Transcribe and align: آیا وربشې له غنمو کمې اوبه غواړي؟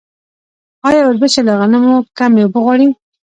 آیا 0.87 1.01
وربشې 1.05 1.41
له 1.47 1.53
غنمو 1.59 1.95
کمې 2.17 2.41
اوبه 2.43 2.59
غواړي؟ 2.65 2.87